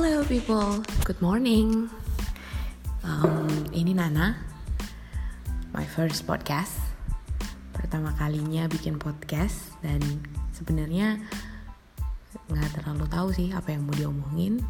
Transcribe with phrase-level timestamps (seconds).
[0.00, 1.84] Hello people, good morning.
[3.04, 4.32] Um, ini Nana,
[5.76, 6.72] my first podcast.
[7.76, 10.00] Pertama kalinya bikin podcast dan
[10.56, 11.20] sebenarnya
[12.48, 14.64] nggak terlalu tahu sih apa yang mau diomongin.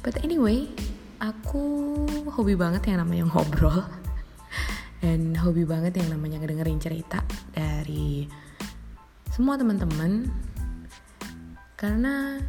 [0.00, 0.72] But anyway,
[1.20, 3.84] aku hobi banget yang namanya ngobrol
[5.04, 7.20] dan hobi banget yang namanya ngedengerin cerita
[7.52, 8.24] dari
[9.28, 10.32] semua teman-teman
[11.76, 12.40] karena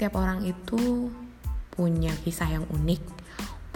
[0.00, 1.12] setiap orang itu
[1.76, 3.04] punya kisah yang unik,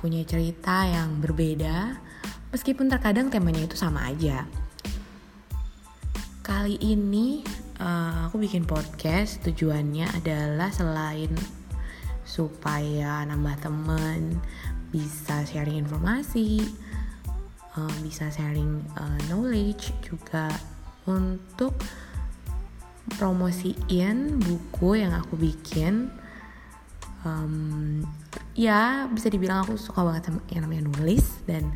[0.01, 2.00] punya cerita yang berbeda,
[2.48, 4.48] meskipun terkadang temanya itu sama aja.
[6.41, 7.45] Kali ini
[7.77, 11.28] uh, aku bikin podcast, tujuannya adalah selain
[12.25, 14.41] supaya nambah temen,
[14.97, 16.64] bisa sharing informasi,
[17.77, 20.48] uh, bisa sharing uh, knowledge juga
[21.05, 21.77] untuk
[23.16, 26.10] promosiin buku yang aku bikin
[27.24, 28.04] um,
[28.54, 31.72] ya bisa dibilang aku suka banget sama yang namanya nulis dan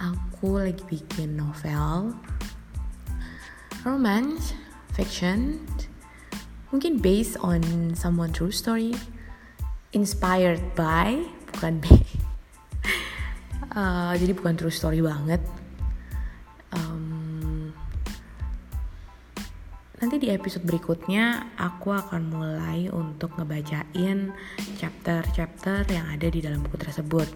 [0.00, 2.16] aku lagi bikin novel
[3.86, 4.56] romance
[4.96, 5.60] fiction
[6.74, 7.62] mungkin based on
[7.94, 8.94] someone true story
[9.92, 11.18] inspired by
[11.54, 11.82] bukan
[13.76, 15.42] uh, jadi bukan true story banget
[20.00, 24.32] Nanti di episode berikutnya aku akan mulai untuk ngebacain
[24.80, 27.28] chapter-chapter yang ada di dalam buku tersebut.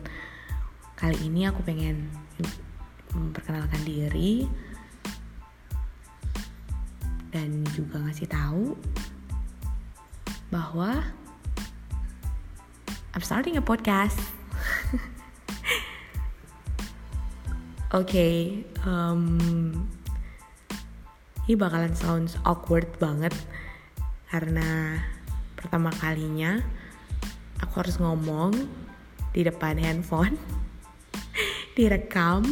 [0.96, 2.08] Kali ini aku pengen
[3.12, 4.48] memperkenalkan diri
[7.28, 8.72] dan juga ngasih tahu
[10.48, 11.04] bahwa
[13.12, 14.16] I'm starting a podcast.
[17.92, 18.34] Oke, okay,
[18.88, 19.36] um,
[21.44, 23.32] ini bakalan sounds awkward banget
[24.32, 25.00] karena
[25.54, 26.60] pertama kalinya
[27.60, 28.52] aku harus ngomong
[29.34, 30.36] di depan handphone
[31.76, 32.42] direkam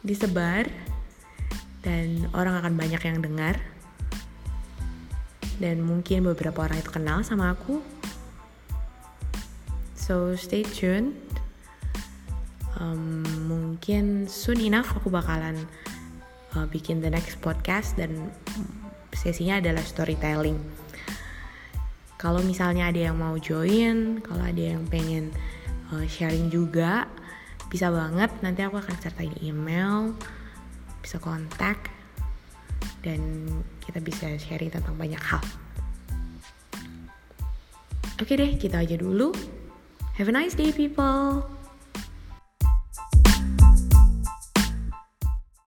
[0.00, 0.68] disebar
[1.80, 3.56] dan orang akan banyak yang dengar.
[5.60, 7.84] Dan mungkin beberapa orang itu kenal sama aku.
[9.92, 11.12] So stay tuned.
[12.80, 15.68] Um, mungkin soon enough aku bakalan
[16.56, 18.30] uh, bikin the next podcast dan
[19.14, 20.58] sesinya adalah storytelling.
[22.20, 25.32] Kalau misalnya ada yang mau join, kalau ada yang pengen
[25.92, 27.08] uh, sharing juga,
[27.72, 28.28] bisa banget.
[28.44, 30.12] Nanti aku akan sertain email,
[31.00, 31.88] bisa kontak,
[33.00, 33.48] dan
[33.80, 35.40] kita bisa sharing tentang banyak hal.
[38.20, 39.32] Oke deh, kita aja dulu.
[40.20, 41.59] Have a nice day, people.